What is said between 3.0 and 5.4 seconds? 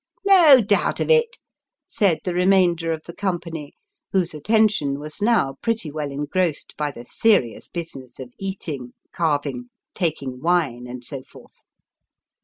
the company, whose atten tion was